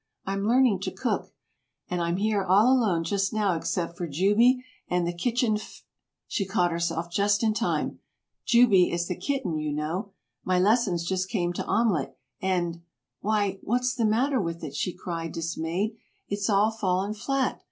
I'm 0.25 0.47
learning 0.47 0.79
to 0.79 0.91
cook. 0.91 0.99
My 1.07 1.11
mother's 1.11 1.29
away 1.29 1.83
and 1.89 2.01
I'm 2.01 2.17
here 2.17 2.43
all 2.43 2.73
alone 2.73 3.03
just 3.03 3.31
now 3.31 3.55
except 3.55 3.95
for 3.95 4.07
Jubey 4.07 4.63
and 4.89 5.05
the 5.05 5.13
Kitchen 5.13 5.57
F 5.57 5.83
(she 6.27 6.43
caught 6.43 6.71
herself 6.71 7.11
just 7.11 7.43
in 7.43 7.53
time). 7.53 7.99
Jubey 8.43 8.91
is 8.91 9.07
the 9.07 9.15
kitten, 9.15 9.59
you 9.59 9.71
know. 9.71 10.13
My 10.43 10.57
lessons 10.57 11.05
just 11.05 11.29
came 11.29 11.53
to 11.53 11.63
Omelet, 11.65 12.17
and 12.41 12.81
why, 13.19 13.59
what's 13.61 13.93
the 13.93 14.05
matter 14.05 14.41
with 14.41 14.63
it?" 14.63 14.73
she 14.75 14.91
cried, 14.91 15.33
dismayed. 15.33 15.97
"It's 16.27 16.49
all 16.49 16.71
fallen 16.71 17.13
flat! 17.13 17.59